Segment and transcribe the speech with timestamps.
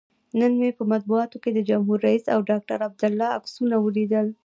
[0.39, 4.27] نن مې په مطبوعاتو کې د جمهور رئیس او ډاکتر عبدالله عکسونه ولیدل.